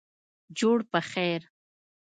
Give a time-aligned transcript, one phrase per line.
[0.57, 1.41] جوړ پخیر